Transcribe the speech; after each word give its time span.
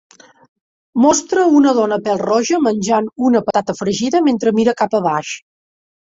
Mostra 1.01 1.41
una 1.57 1.73
dona 1.79 1.99
pèl-roja 2.07 2.59
menjant 2.67 3.09
una 3.29 3.41
patata 3.49 3.75
fregida 3.81 4.23
mentre 4.29 4.55
mira 4.61 4.75
cap 4.81 4.97
a 5.01 5.03
baix. 5.09 5.35